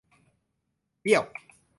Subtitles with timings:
[1.01, 1.23] เบี้ยว!